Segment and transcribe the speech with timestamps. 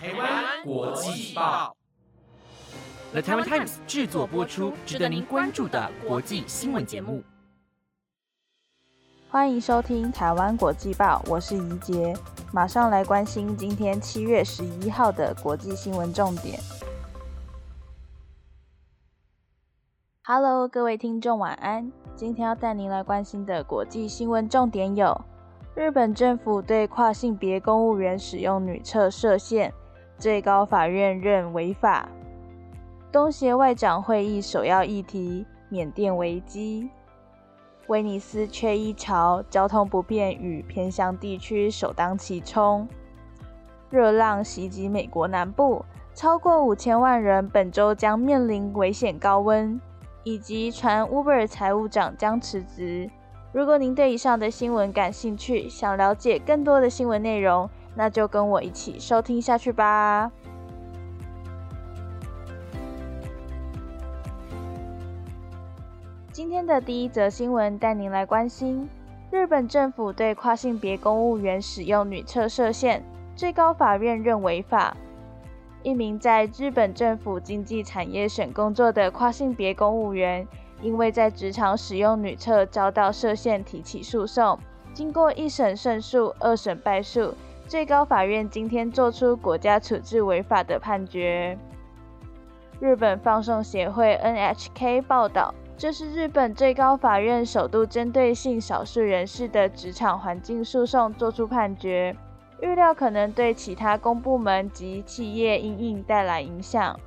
[0.00, 1.76] 台湾国际报
[3.10, 7.20] ，The Taiwan Times 制作播出，值得您关注的国际新闻节目。
[9.28, 12.16] 欢迎收听台湾国际报，我是怡杰，
[12.52, 16.60] 马上来关心今天七月十一号的国际新闻重点。
[20.22, 21.90] Hello，各位听众，晚安。
[22.14, 25.20] 今天要带您来关心的国际新闻重点有：
[25.74, 29.74] 日本政府对跨性别公务员使用女厕设限，
[30.18, 32.08] 最高法院认违法；
[33.12, 36.90] 东协外长会议首要议题：缅甸危机。
[37.86, 42.86] 威尼斯缺衣潮，交通不便与偏乡地区首当其冲。
[43.90, 49.80] 热浪袭击美国南部，超过五千万人本周将面临危险高温。
[50.24, 53.08] 以及传 Uber 财务长将辞职。
[53.50, 60.30] 如果您对以上的新闻感兴趣，想了解更多的新闻内容，那就跟我一起收听下去吧。
[66.30, 68.88] 今天的第一则新闻带您来关心：
[69.32, 73.02] 日本政府对跨性别公务员使用女厕设限，
[73.34, 74.96] 最高法院认违法。
[75.82, 80.46] 一名在日本政府经济产业省工作的跨性别公务员，
[80.80, 84.56] 因为在职场使用女厕遭到设限，提起诉讼。
[84.94, 87.34] 经过一审胜诉、二审败诉，
[87.68, 91.58] 最高法院今天作出国家处置违法的判决。
[92.80, 95.54] 日本放送协会 NHK 报道。
[95.76, 102.16] 这是日本最高法院首度针对性少数人士的职场环境诉讼作出判决，
[102.62, 106.98] 预料可能对其他公部门及企业阴影带来影响。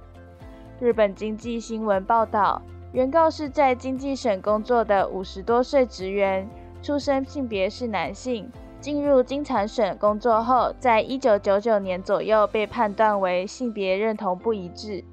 [0.80, 2.62] 日本经济新闻报道，
[2.94, 6.48] 原告是在经济省工作的五十多岁职员，
[6.84, 8.50] 出生性别是男性，
[8.82, 15.04] 进入金产省工作后，在一九九九年左右被判断为性别认同不一致。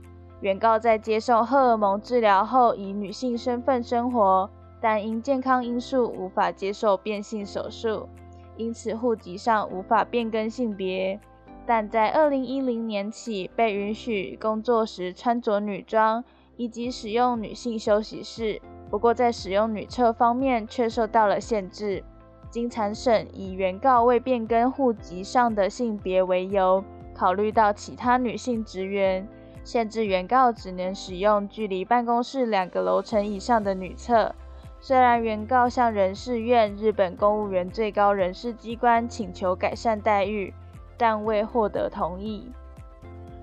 [0.40, 4.48] 原告在接受荷尔蒙治疗后，以女性身份生活，
[4.80, 8.08] 但因健康因素无法接受变性手术，
[8.56, 11.20] 因此户籍上无法变更性别。
[11.66, 16.24] 但在二零一零年起，被允许工作时穿着女装，
[16.56, 18.62] 以及使用女性休息室。
[18.88, 22.02] 不过，在使用女厕方面却受到了限制。
[22.50, 26.82] 经产省以原告未变更户籍上的性别为由，
[27.14, 29.26] 考虑到其他女性职员。
[29.64, 34.34] 限制原告只能使用距离办公室两个楼层以上的女厕。
[34.80, 40.54] 虽然原告向人事院日本公务员最高人事机关请求改善待遇，
[40.96, 42.50] 但未获得同意。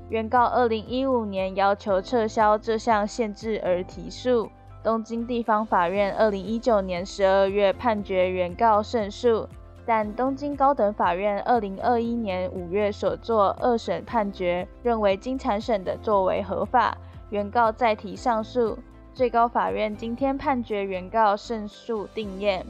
[0.10, 4.50] 原告二零一五年要求撤销这项限制而提诉，
[4.86, 9.50] 东京地方法院二零一九年十二月判决原告胜诉。
[9.84, 16.96] 但东京高等法院二零二一年五月所作二审判决认为，经产省的作为合法，
[17.32, 18.78] 原告再提上诉。
[19.12, 22.64] 最高法院今天判决原告胜诉定验。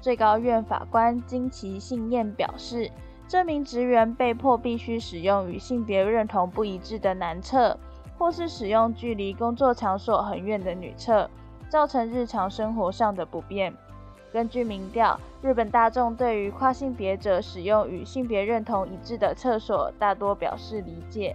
[0.00, 2.88] 最高院法官金其信彦表示，
[3.26, 7.76] 这名职员被迫必须使用与性别认同不一致的男厕，
[8.22, 11.28] 或是使用距离工作场所很远的女厕，
[11.68, 13.74] 造成日常生活上的不便。
[14.32, 21.34] 根据民调，日本大众对于跨性别者使用与性别认同一致的厕所，大多表示理解。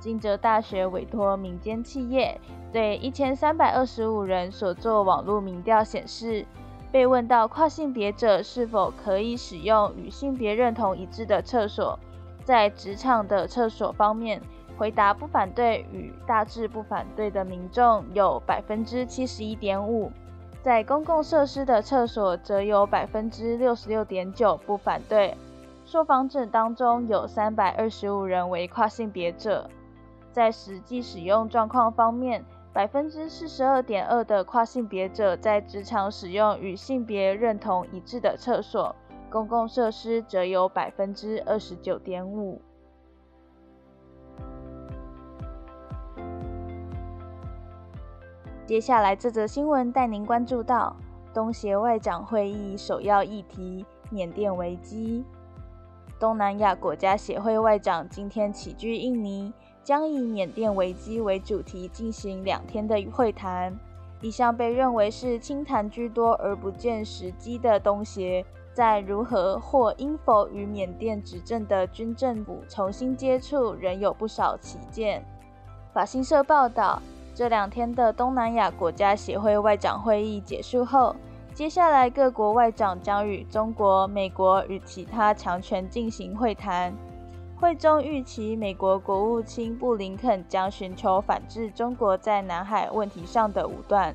[0.00, 2.38] 金泽大学委托民间企业
[2.70, 6.44] 对一千三百二十五人所做网络民调显示，
[6.90, 11.98] 被问到跨性别者是否可以使用与性别认同一致的厕所，
[12.44, 14.42] 在职场的厕所方面，
[14.76, 20.10] 回答不反对与大致不反对的民众有百分之七十一点五。
[20.62, 25.36] 在公共设施的厕所，则有百分之六十六点九不反对。
[25.84, 29.68] 受访者当中有三百二十五人为跨性别者。
[30.30, 38.94] 在实际使用状况方面，百分之四十二点二的跨性别者在职场使用与性别认同一致的厕所，
[39.28, 42.62] 公共设施则有百分之二十九点五。
[48.72, 50.96] 接下来这则新闻带您关注到
[51.34, 55.22] 东协外长会议首要议题：缅甸危机。
[56.18, 59.52] 东南亚国家协会外长今天起居印尼，
[59.84, 63.78] 将以缅甸危机为主题进行两天的会谈。
[64.22, 68.42] 一向被认为是轻谈居多而不见时机的东协，
[68.72, 75.22] 在如何或应否与缅甸执政的军政府重新接触，仍有不少歧见。
[75.92, 77.02] 法新社报道。
[77.34, 81.16] 这两天的东南亚国家协会外长会议结束后，
[81.54, 86.92] 接下来各国外长将与中国、美国与其他强权进行会谈。
[87.58, 94.14] 会中预期美国国务卿布林肯将寻求反制中国在南海问题上的武断。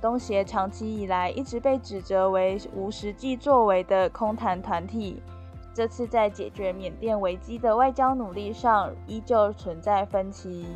[0.00, 5.20] 东协长期以来一直被指责为无实际作为的空谈团体，
[5.72, 10.66] 这次在解决缅甸危机的外交努力上依旧存在分歧。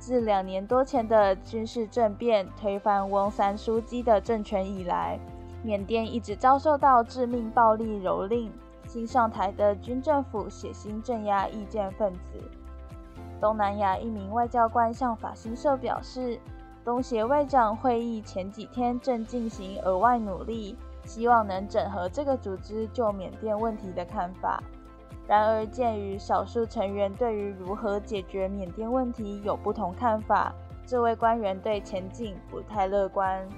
[0.00, 5.20] 自两年多前的军事政变推翻翁山书记的政权以来，
[5.62, 8.50] 缅甸一直遭受到致命暴力蹂躏。
[8.88, 12.40] 新上台的军政府血腥镇压意见分子。
[13.40, 16.40] 东南亚一名外交官向法新社表示，
[16.82, 24.60] 东协外长会议前几天正进行额外努力，希望能整合这个组织就缅甸问题的看法。
[25.30, 30.52] 然而，鉴于少数成员对于如何解决缅甸问题有不同看法，
[30.84, 33.48] 这位官员对前景不太乐观。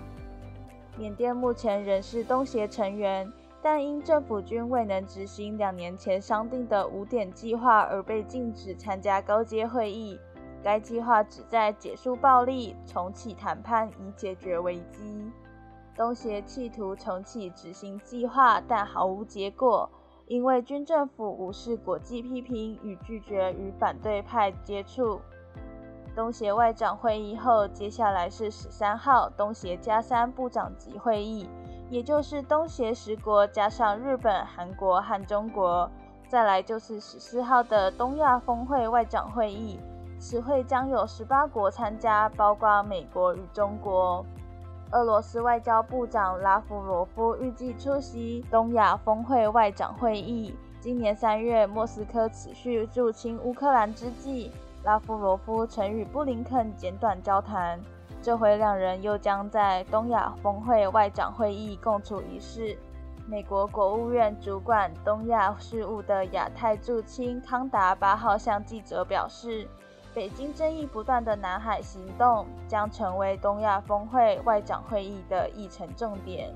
[0.99, 3.33] 缅甸目前仍是东协成员。
[3.63, 10.19] 但因政府军未能执行两年前商定的五点计划而被禁止参加高阶会议。
[10.63, 15.33] 该计划旨在结束暴力、重启谈判以解决危机。
[15.97, 19.89] 东协企图重启执行计划，但毫无结果，
[20.33, 25.21] 因为军政府无视国际批评与拒绝与反对派接触。
[26.17, 31.47] 东协外长会议后，接下来是十三号东协加三部长级会议。
[31.91, 35.91] 也就是东协十国加上日本、韩国和中国，
[36.29, 39.79] 再来就是十四号的东亚峰会外长会议。
[40.19, 44.25] 此会将有十八国参加，包括美国与中国。
[44.93, 50.55] 俄罗斯外交部长拉夫罗夫预计出席东亚峰会外长会议。
[50.81, 54.53] 今年三月，莫斯科持续入侵乌克兰之际，
[54.85, 57.81] 拉夫罗夫曾与布林肯简短交谈。
[58.21, 62.77] 这回两人又将在东亚峰会外长会议共处一室。
[63.27, 69.67] 美国国务院主管东亚事务的亚太驻青康达八号向记者表示，
[70.15, 76.55] 北京争议不断的南海行动将成为东亚峰会外长会议的议程重点。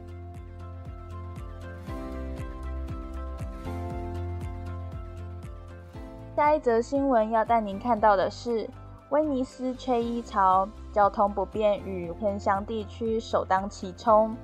[6.37, 8.69] 下一则新闻要带您看到的是。
[9.11, 14.37] 威尼斯缺医潮，交通不便与偏乡地区首当其冲。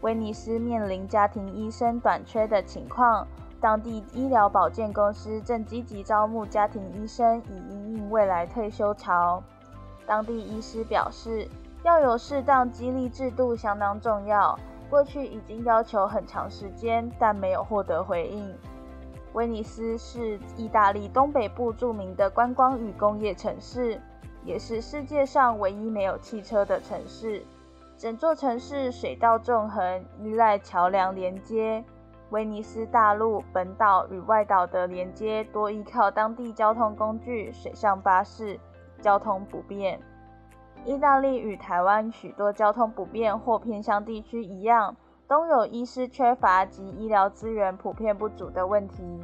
[0.00, 3.28] 威尼斯面临家庭医生短缺的情况，
[3.60, 9.42] 当地医疗保健公司正积极招募家庭医生，以应应未来退休潮。
[10.06, 11.48] 当地医师表示，
[11.82, 14.58] 要有适当激励制度相当重要。
[14.88, 18.54] 过去已经要求很长时间，但没有获得回应。
[19.34, 24.00] 威尼斯是意大利东北部著名的观光与工业城市，
[24.44, 27.44] 也是世界上唯一没有汽车的城市。
[27.98, 31.84] 整座城市水道纵横，依赖桥梁连接。
[32.30, 38.58] 威尼斯大陆本岛与外岛的连接多依靠当地交通工具——水上巴士，
[39.00, 39.98] 交通不便。
[40.84, 44.96] 意大利与台湾许多交通不便或偏乡地区一样。
[45.26, 49.22] 都有医师缺乏及医疗资源普遍不足的问题。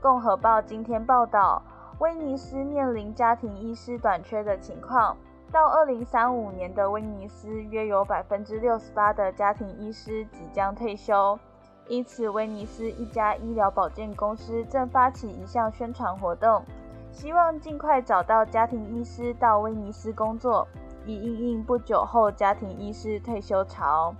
[0.00, 1.62] 共和报今天报道，
[2.00, 5.16] 威尼斯面临家庭医师短缺的情况。
[5.52, 11.38] 到二零三五年的威尼斯，约有百分之六十八的家庭医师即将退休。
[11.88, 16.62] 因此，威尼斯一家医疗保健公司正发起一项宣传活动，
[17.10, 20.66] 希望尽快找到家庭医师到威尼斯工作，
[21.04, 24.14] 以应应不久后家庭医师退休潮。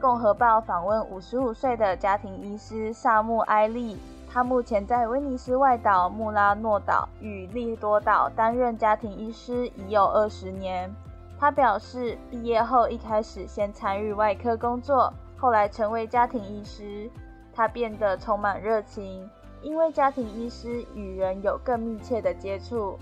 [0.00, 3.98] 共和报访问五十五岁的家庭医师萨穆埃利，
[4.30, 10.92] 他目前在威尼斯外岛穆拉诺岛与利多岛担任家庭医师已有二十年。
[11.38, 17.10] 他表示，毕业后一开始先参与外科工作，后来成为家庭医师。
[17.54, 19.28] 他变得充满热情，
[19.62, 22.98] 因为家庭医师与人有更密切的接触。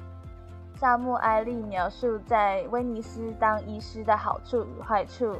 [0.76, 5.36] 萨穆埃利描述在威尼斯当医师的好处与坏处。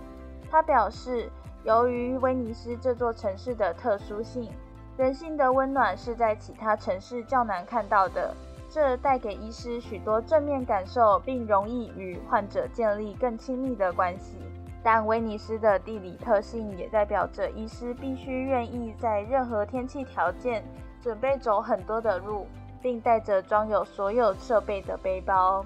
[0.50, 1.30] 他表示。
[1.64, 4.48] 由于威尼斯这座城市的特殊性，
[4.96, 8.32] 人性的温暖是在其他城市较难看到的，
[8.70, 14.38] 这带给医师许多正面感受，并容易与患者建立更亲密的关系。
[14.87, 20.62] 但威尼斯的地理特性也代表着医师必须愿意在任何天气条件
[21.00, 22.47] 准备走很多的路，
[22.81, 25.64] 并带着装有所有设备的背包。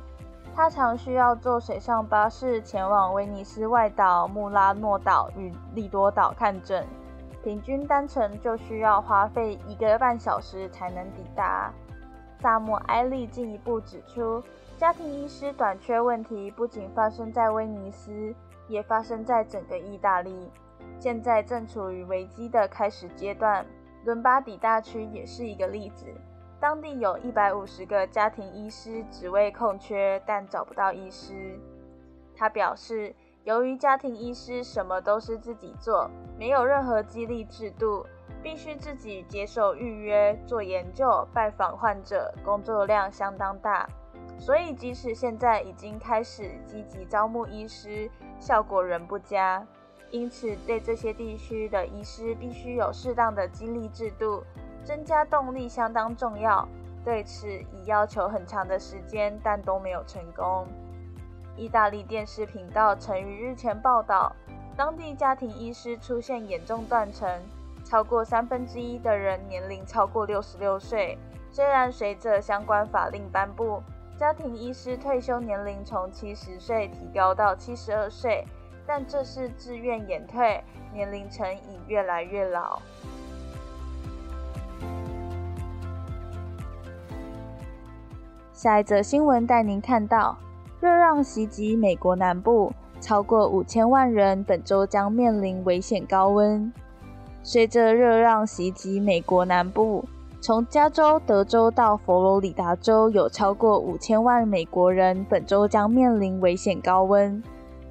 [0.57, 6.87] 他常需要坐水上巴士前往威尼斯外岛穆拉诺岛与利多岛看诊，
[7.45, 11.71] 平均单程就需要花费一个半小时才能抵达。
[12.41, 14.43] 萨姆埃利进一步指出，
[14.79, 18.35] 家庭医师短缺问题不仅发生在威尼斯，
[18.71, 20.51] 也发生在整个意大利，
[20.99, 23.67] 现在正处于危机的开始阶段。
[24.05, 26.07] 伦巴底大区也是一个例子。
[26.59, 31.59] 当地有一百五十个家庭医师职位空缺，但找不到医师。
[32.37, 38.07] 他表示，由于家庭医师什么都是自己做，没有任何激励制度，
[38.43, 43.89] 必须自己接受预约、做研究、拜访患者，工作量相当大。
[44.39, 49.65] 所以，即使现在已经开始积极招募医师，效果仍不佳。
[50.11, 54.43] 因此，对这些地区的医师必须有适当的激励制度。
[54.83, 56.67] 增加动力相当重要，
[57.05, 60.67] 对此已要求很长的时间，但都没有成功。
[61.55, 64.35] 意大利电视频道曾于日前报道，
[64.77, 67.29] 当地家庭医师出现严重断层，
[67.85, 71.19] 超过三分之一的人年龄超过六十六岁。
[71.53, 73.83] 虽然随着相关法令颁布，
[74.21, 78.45] 家庭医师退休年龄从七十岁提高到七十二岁，
[78.87, 80.63] 但这是自愿延退，
[80.93, 82.83] 年龄层已越来越老。
[88.53, 90.37] 下一则新闻带您看到，
[90.83, 96.71] 热浪袭击美国南部，超过五千万人本周将面临危险高温。
[97.43, 100.05] 随着热浪袭击美国南部，
[100.43, 107.43] 从加州、德州到佛罗里达州，有超过五千万美国人本周将面临危险高温。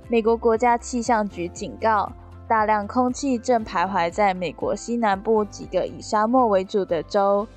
[0.07, 2.11] 美国国家气象局警告，
[2.47, 7.47] 大量空气正徘徊在美国西南部几个以沙漠为主的州。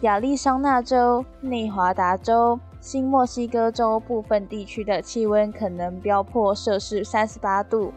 [0.00, 7.92] 亚利桑那州、内华达州、新墨西哥州部分地区的气温可能飙破摄氏三十八度。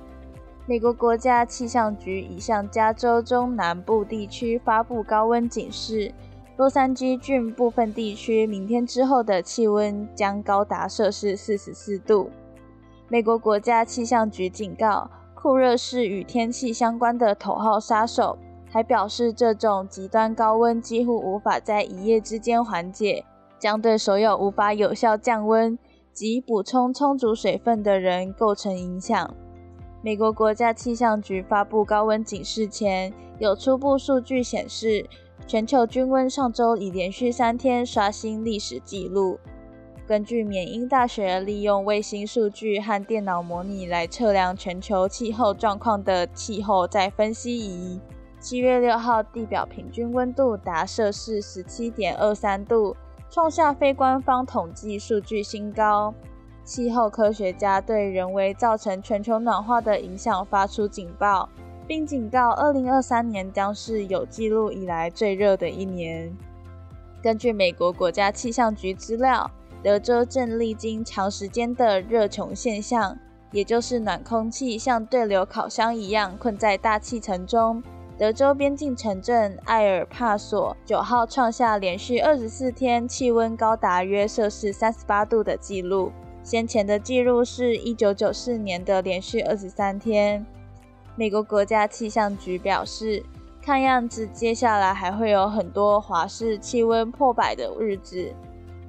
[0.67, 6.13] 美国国家气象局已向加州中南部地区发布高温警示，
[6.55, 12.29] 洛杉矶郡部分地区明天之后的气温将高达摄氏四十四度。
[13.07, 18.37] 美国国家气象局警告，酷热是与天气相关的头号杀手。
[18.69, 23.23] 还表示，这种极端高温几乎无法在一夜之间缓解，
[23.59, 25.77] 将对所有无法有效降温
[26.11, 29.31] 及补充充足水分的人构成影响。
[30.01, 35.07] 美国国家气象局发布高温警示前，有初步数据显示，
[35.45, 39.39] 全球均温上周已连续三天刷新历史纪录。
[40.05, 47.99] 根据缅因大学利用卫星数据和电脑模拟来测量全球气候状况的气候再分析仪。
[48.39, 52.97] 七月六号，地表平均温度达摄氏十七点二三度，
[53.29, 56.13] 创下非官方统计数据新高。
[56.65, 61.47] 气候科学家对人为造成全球暖化的影响发出警报，
[61.87, 66.35] 并警告二零二三年将是有记录以来最热的一年。
[67.21, 69.49] 根据美国国家气象局资料，
[69.81, 73.17] 德州正历经长时间的热穹现象，
[73.51, 77.83] 也就是暖空气像对流烤箱一样困在大气层中。
[78.17, 86.11] 德州边境城镇埃尔帕索九号创下连续二十四天气温高达约摄氏三十八度的纪录，
[86.43, 90.45] 先前的记录是一九九四年的连续二十三天。
[91.15, 93.23] 美国国家气象局表示，
[93.61, 98.33] 看样子接下来还会有很多华氏气温破百的日子。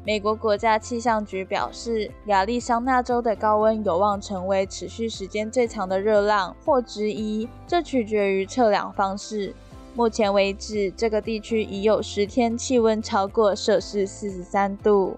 [0.06, 9.54] 美国国家气象局表示，亚利桑那州的高温有望成为持续时间最长的热浪或之一，这取决于测量方式。
[9.94, 15.16] 目前为止，这个地区已有十天气温超过摄氏四十三度。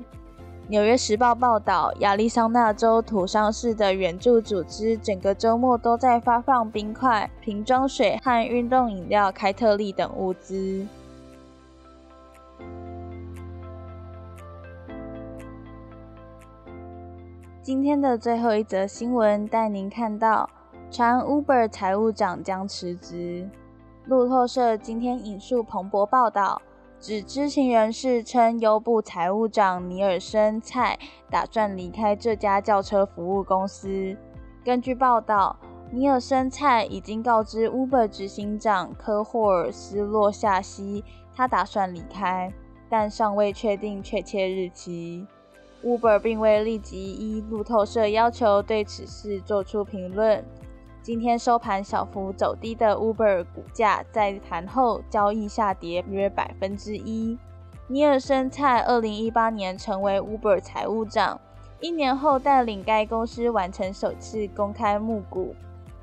[0.69, 10.85] 纽约时报报道，亚利桑那州土桑市的援助组织整个周末都在发放冰块、瓶装水和运动饮料开特利等物资。
[17.63, 20.51] 今天的最后一则新闻带您看到，
[20.91, 23.49] 传 Uber 财务长将辞职。
[24.07, 26.61] 路透社今天引述彭博报道，
[26.99, 30.99] 指知情人士称，优步财务长尼尔森·蔡
[31.31, 34.17] 打算离开这家轿车服务公司。
[34.65, 35.57] 根据报道，
[35.93, 42.51] 尼尔森·蔡已经告知 Uber 执行长科霍尔斯·洛夏西，他打算离开，
[42.89, 45.27] 但尚未确定确切日期。
[45.85, 50.43] Uber 并未立即依路透社要求对此事作出评论。
[51.07, 57.39] 今天收盘小幅走低的 Uber 股价在盘后交易下跌约百分之一。
[57.87, 61.41] 尼尔森在2018年成为 Uber 财务长，
[61.79, 65.55] 一年后带领该公司完成首次公开募股。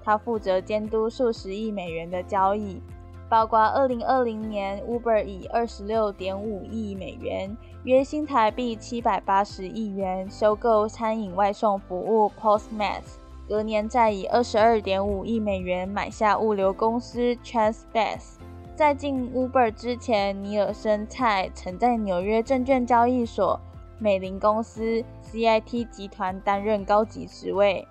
[0.06, 2.82] 他负责监督数十亿美元的交易。
[3.28, 18.36] 包括2020年，Uber 以26.5亿美元（约新台币780亿元）收购餐饮外送服务 Postmates，隔年再以22.5亿美元买下物流公司 Transbus，
[18.76, 23.60] 在进 Uber 之前，尼尔森蔡曾在纽约证券交易所
[24.00, 27.86] 美林公司 CIT 集团担任高级职位。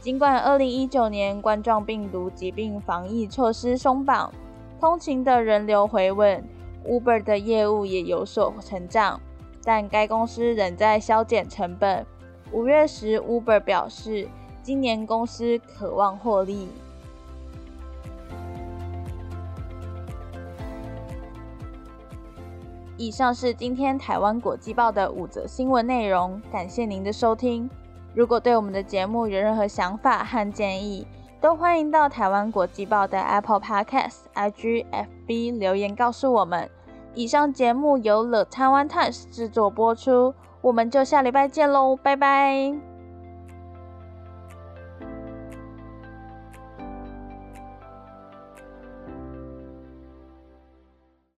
[0.00, 4.32] 尽管2019年冠状病毒疾病防疫措施松绑，
[4.78, 6.44] 通勤的人流回稳
[6.86, 9.20] ，Uber 的业务也有所成长，
[9.64, 12.06] 但该公司仍在削减成本。
[12.52, 14.28] 五月时，Uber 表示，
[14.66, 16.68] 今年公司渴望获利。
[22.96, 27.70] 以上是今天台湾国际报的五则新闻内容，感谢您的收听。
[28.12, 31.06] 如果对我们的节目有任何想法和建议，
[31.40, 34.84] 都欢迎到台湾国际报的 Apple Podcast、IG、
[35.28, 36.68] FB 留言告诉我们。
[37.14, 42.95] 以上节目由 The Taiwan Times 制作播出，我们就下礼拜见喽，拜拜。